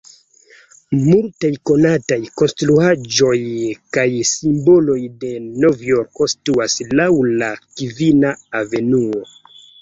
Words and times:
Multaj 1.01 1.49
konataj 1.69 2.17
konstruaĵoj 2.41 3.39
kaj 3.97 4.05
simboloj 4.29 4.97
de 5.25 5.35
Novjorko 5.65 6.29
situas 6.35 6.79
laŭ 7.03 7.07
la 7.43 7.51
Kvina 7.61 8.33
Avenuo. 8.63 9.23